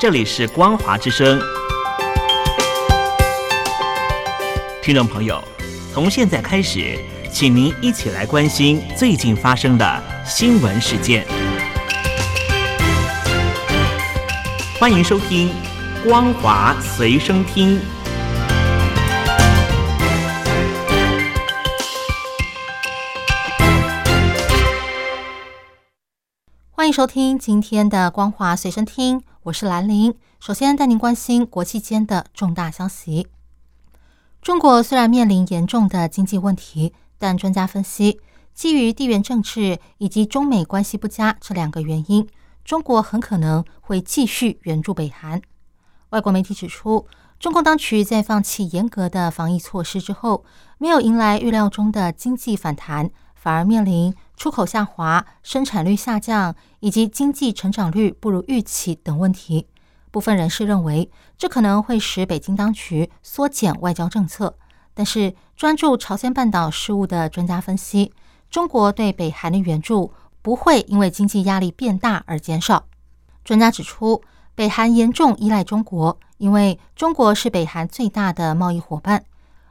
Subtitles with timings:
[0.00, 1.42] 这里是光华之声。
[4.80, 5.42] 听众朋友，
[5.92, 6.96] 从现在开始，
[7.32, 11.26] 请您一起来关心最近发生的新闻事件。
[14.78, 15.50] 欢迎收听
[16.08, 17.80] 《光华随身听》。
[26.70, 30.14] 欢迎收听今天的《光华随身听》，我是兰玲。
[30.40, 33.28] 首先带您关心国际间的重大消息。
[34.42, 38.20] 中国虽然面临严重的经济问题，但专家分析，
[38.52, 42.28] 基于地缘政治以及中美关系不佳这两个原因。
[42.62, 45.40] 中国很可能会继续援助北韩。
[46.10, 47.06] 外国媒体指出，
[47.38, 50.44] 中共当局在放弃严格的防疫措施之后，
[50.76, 59.66] 没有迎来预料中的经济反弹，反而面临出口下滑、生产率下降以及经济成长率不如预期等问题。
[60.10, 64.56] 部分人士认为，这可能会使北京当局缩减外交政策。
[64.94, 68.12] 但是，专注朝鲜半岛事务的专家分析，
[68.48, 70.14] 中国对北韩的援助。
[70.40, 72.86] 不会因为经济压力变大而减少。
[73.44, 74.22] 专家指出，
[74.54, 79.24] 北韩严重依赖中国，因为中国是北韩最大的贸易伙伴。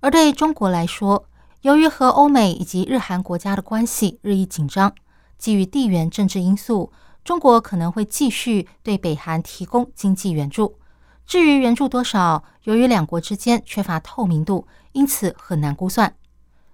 [0.00, 1.26] 而对中国来说，
[1.62, 4.92] 由于和欧美以及日韩国家的关系日益紧张，
[5.38, 10.76] 基于地缘政治因素，中国可能会继续对北韩提供经济援助。
[11.24, 16.12] 至于援助多少，由于两国之间缺乏透明度，因此很难估算。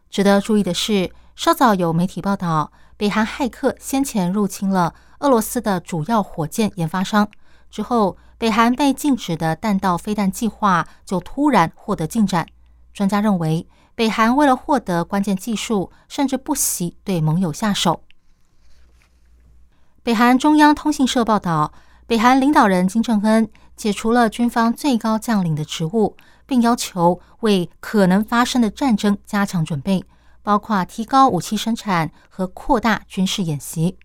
[0.09, 2.73] 值得注意的是，稍早有媒体报道。
[2.97, 7.29] 北韩骇客先前入侵了俄罗斯的主要火箭研发商
[7.71, 12.49] 之后，北韩被禁止的弹道飞弹计划就突然获得进展。
[12.95, 13.69] 专家认为，
[13.99, 18.05] 北韩为了获得关键技术，甚至不惜对盟友下手。
[20.05, 21.73] 北韩中央通信社报道，
[22.07, 30.05] 北韩领导人金正恩解除了军方最高将领的职务，并要求为可能发生的战争加强准备。
[30.45, 33.99] 包括提高武器生产和扩大军事演习。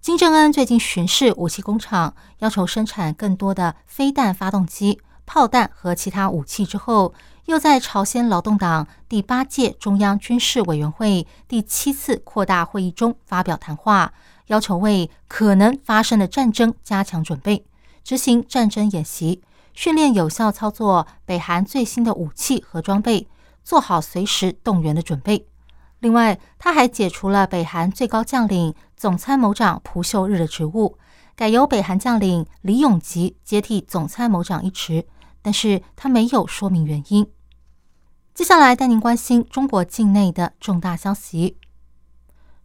[0.00, 7.12] 金正恩最近巡视武器工厂，要求生产更多的飞弹发动机、炮弹和其他武器之后，
[7.46, 14.12] 又在朝鲜劳动党第八届中央军事委员会第七次扩大会议中发表谈话，
[14.46, 17.64] 要求为可能发生的战争加强准备，
[18.04, 19.42] 执行战争演习，
[19.74, 23.28] 训练有效操作北韩最新的武器和装备。
[23.64, 25.46] 做好随时动员的准备。
[26.00, 30.98] 另外，他还解除了北韩最高将领、总参谋长朴秀日的职务，
[31.36, 35.06] 改由北韩将领李永吉接替总参谋长一职，
[35.42, 37.30] 但是他没有说明原因。
[38.32, 41.58] 接下来带您关心中国境内的重大消息。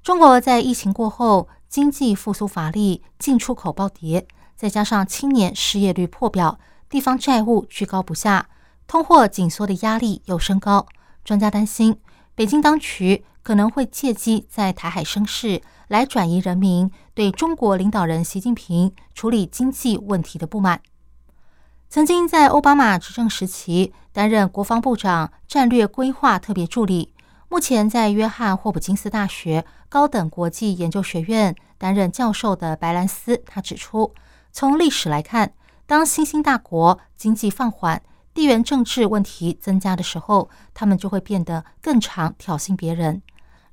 [0.02, 6.58] 中国在疫情过后经济复苏乏力，进出口暴跌，再加上青年失业率破表，
[6.90, 8.48] 地方债务居高不下。
[8.88, 10.88] 通货紧缩的压力又升高，
[11.26, 12.00] 专家担心
[12.36, 20.82] 北京当局可能会借机在台海生事，来转移人民对中国领导人习近平处理经济问题的不满。
[21.90, 27.14] 曾经在奥巴马执政时期担任国防部长、战略规划特别助理，
[27.48, 34.14] 目前在约翰霍普金斯大学高等国际研究学院担任教授的白兰斯，他指出，
[34.52, 35.54] 从历史来看，
[35.86, 38.02] 当新兴大国经济放缓。
[38.34, 43.22] 地缘政治问题增加的时候，他们就会变得更常挑衅别人。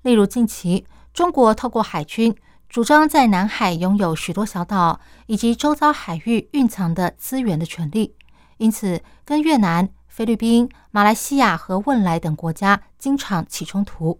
[0.02, 2.34] 例如，近期中国透过海军
[2.74, 8.16] 主张在南海拥有许多小岛以及周遭海域蕴藏的资源的权利，
[8.56, 14.18] 因此跟越南、菲律宾、马来西亚和汶莱等国家经常起冲突。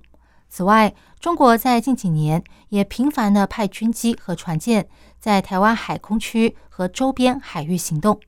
[0.48, 4.86] 此外，中国在近几年也频繁地派军机和船舰
[5.18, 8.20] 在台湾海空区和周边海域行动。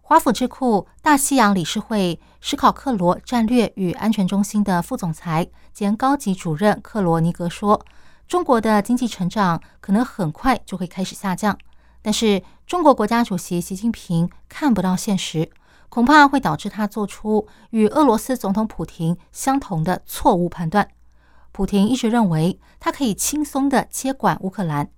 [0.00, 7.84] 华府智库大西洋理事会史考克罗战略与安全中心的副总裁兼高级主任克罗尼格说
[8.34, 11.56] ：“中国的经济成长可能很快就会开始下降，
[12.02, 15.48] 但是中国国家主席习近平看不到现实，
[15.88, 20.88] 恐怕会导致他做出与俄罗斯总统普京相同的错误判断。
[21.52, 24.90] 普京一直认为他可以轻松的接管乌克兰。”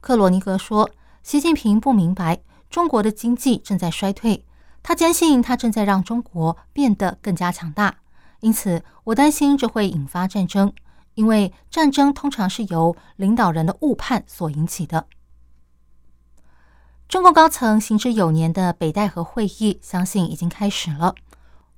[0.00, 0.88] 克罗尼格说
[1.24, 2.38] ：“习近平不明白
[2.70, 4.44] 中国的经济正在衰退。”
[4.84, 7.96] 他坚信，他正在让中国变得更加强大，
[8.38, 10.72] 因此我担心这会引发战争，
[11.16, 15.06] 因为战争通常是由领导人的误判所引起的。
[17.08, 21.14] 中共高层行之有年的北戴河会议，相信已经开始了。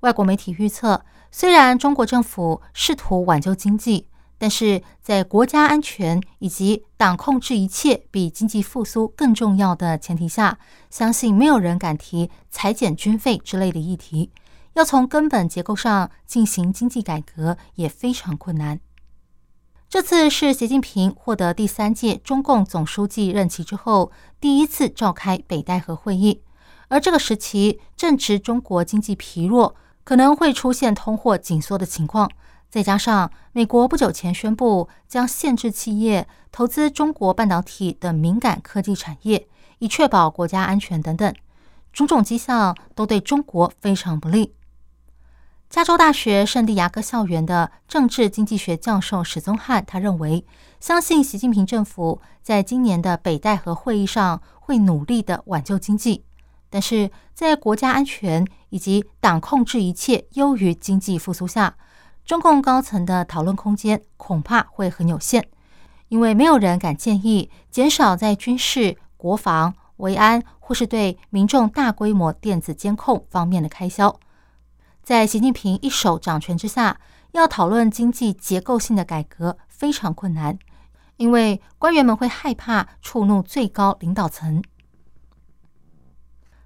[0.01, 4.09] 外国媒体预测，虽然中国政府试图挽救经济，
[4.39, 10.59] 但是在国家安全以及党控制一切比经济复苏更重要的前提下，
[10.89, 14.31] 相信没有人敢提裁减军费之类的议题。
[14.75, 18.81] 要从根本结构上进行经济改革也非常困难。
[19.91, 26.43] 这次是习近平获得第三届中共总书记任期之后第一次召开北戴河会议，
[26.89, 29.75] 而这个时期正值中国经济疲弱，
[30.05, 32.31] 可能会出现通货紧缩的情况。
[32.69, 39.49] 再加上美国不久前宣布将限制企业投资中国半导体等敏感科技产业，
[39.79, 41.35] 以确保国家安全等等，
[41.95, 44.53] 种种迹象都对中国非常不利。
[45.69, 50.43] 加州大学圣地亚哥校园的政治经济学教授史宗汉，他认为，
[50.81, 56.25] 相信习近平政府在今年的北戴河会议上会努力的挽救经济，
[56.71, 61.77] 但是在国家安全以及党控制一切优于经济复苏下。
[62.25, 65.47] 中共高层的讨论空间恐怕会很有限，
[66.09, 74.19] 因为没有人敢建议减少在军事、国防、维安或是对民众大规模电子监控方面的开销。
[75.09, 77.01] 在习近平一手掌权之下，
[77.33, 80.59] 要讨论经济结构性的改革非常困难，
[81.17, 84.63] 因为官员们会害怕触怒最高领导层。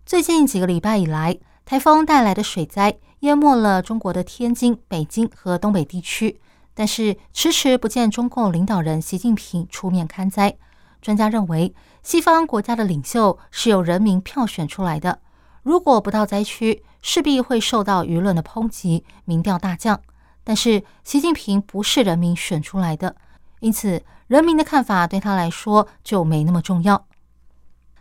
[0.04, 2.98] 最近几个礼拜以来，台风带来的水灾。
[3.20, 6.40] 淹没了中国的天津、北京和东北地区，
[6.74, 10.56] 但是迟迟不见中共领导人习近平出面看灾。
[11.00, 11.72] 专家认为，
[12.02, 15.20] 西方国家的领袖是由人民票选出来的，
[15.62, 20.00] 如果不到灾区，势必会受到舆论的抨击，民调大降。
[20.42, 23.14] 但是习近平不是人民选出来的，
[23.60, 27.06] 因此人民的看法对他来说就没那么重要。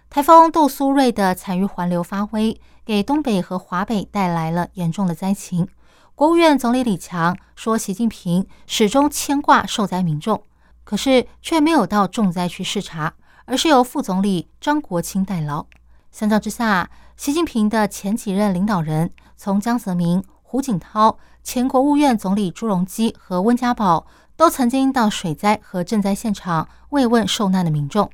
[0.09, 2.61] 台风杜苏芮的残余环流发威。
[2.83, 5.67] 给东北和华北带来了严重的灾情。
[6.15, 10.43] 国务院总理李强说，习近平始终牵挂受灾民众，
[10.83, 13.13] 可是却没有到重灾区视察，
[13.45, 15.67] 而是由副总理张国清代劳。
[16.11, 16.89] 相较之下，
[17.21, 28.09] 习近平的前几任领导人，从江泽民、胡锦涛、前国务院总理朱镕基和温家宝，都曾经到水灾和赈灾现场慰问受难的民众。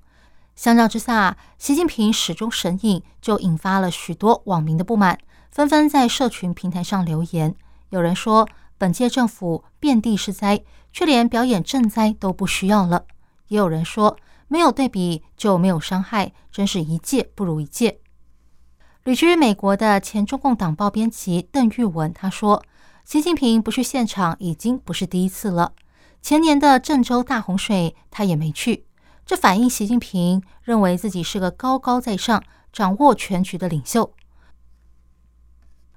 [0.58, 5.18] 相较之下，习近平始终神隐，就引发了许多网民的不满，
[5.52, 7.56] 纷纷在社群平台上留言。
[7.92, 8.46] 有人说，
[8.78, 13.04] 本届政府遍地是灾，却连表演赈灾都不需要了；
[13.48, 14.18] 也有人说，
[14.50, 18.02] 没有对比就没有伤害，真是一届不如一届。
[19.08, 22.66] 旅居美国的前中共党报编辑邓玉文他说
[23.08, 25.72] ：“习近平不去现场已经不是第一次了，
[26.22, 28.84] 前年的郑州大洪水他也没去。”
[29.26, 32.44] 这反映习近平认为自己是个高高在上、
[32.74, 34.14] 掌握全局的领袖。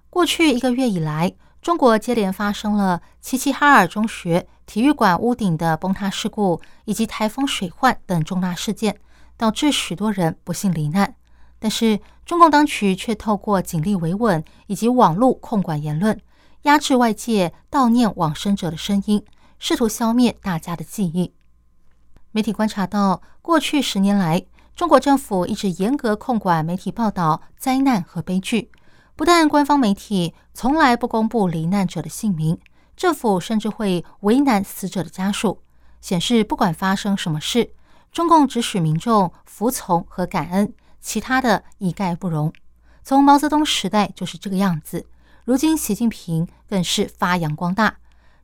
[0.09, 9.01] 过去一个月以来，中国接连发生了齐齐哈尔中学体育馆屋顶的崩塌事故，以及台风水患等重大事件，
[9.37, 11.17] 导致许多人不幸罹难。
[11.63, 16.17] 但是，中共当局却透过警力维稳以及网络控管言论，
[16.63, 19.25] 压制外界悼念往生者的声音，
[19.59, 21.35] 试图消灭大家的记忆。
[22.31, 24.47] 媒体观察到，过去十年来，
[24.77, 28.71] 中国政府一直严格控管媒体报道灾难和悲剧。
[29.17, 32.57] 不但官方媒体从来不公布罹难者的姓名，
[32.97, 35.65] 政府甚至会为难死者的家属，
[36.01, 37.73] 显示不管发生什么事，
[38.13, 42.53] 中共只许民众服从和感恩，其他的一概不容。
[43.03, 45.07] 从毛泽东时代就是这个样子，
[45.45, 47.97] 如今习近平更是发扬光大。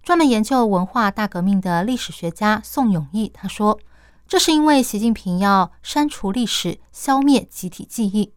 [0.02, 3.78] 专门研究文化大革命的历史学家宋永毅他说
[4.26, 8.32] ：“这是因为习近平要删除历史，消灭集体记忆。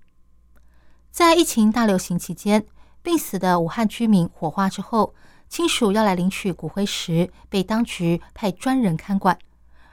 [1.11, 2.65] 在疫情大流行期间，
[3.01, 5.13] 病死的武汉居民火化之后，
[5.47, 9.37] 亲属要来领取骨灰时，被当局派专人看管。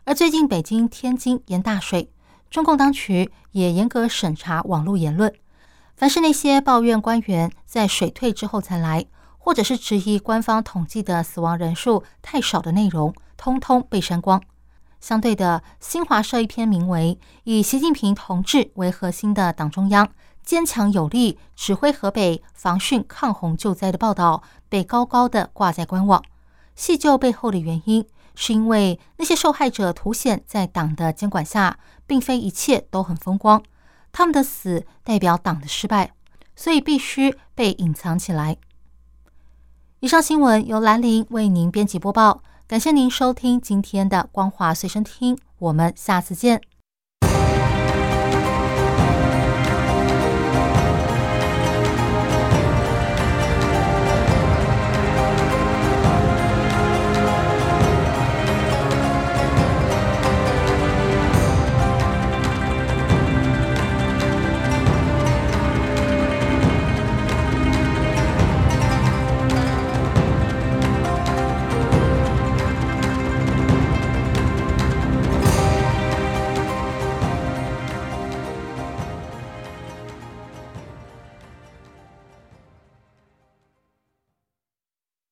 [0.05, 2.11] 而最近北京、天津淹大水，
[2.51, 5.33] 中共当局也严格审查网络言论，
[5.97, 9.07] 凡是那些抱怨官员在水退之后才来。”
[9.39, 14.43] 或者是质疑官方统计的死亡人数太少的内容，通通被删光。
[15.01, 20.09] 相对的，新华社一篇名为“以习近平同志为核心的党中央
[20.43, 26.21] 坚强有力，指挥河北防汛抗洪救灾”的报道，被高高的挂在官网。
[26.75, 28.05] 细究背后的原因，
[28.37, 33.61] 是因为那些受害者凸显在党的监管下，并非一切都很风光，
[34.13, 36.13] 他们的死代表党的失败，
[36.55, 38.59] 所以必须被隐藏起来。
[40.01, 46.61] 以上新闻由兰陵为您编辑播报，感谢您收听今天的光华随身听，我们下次见。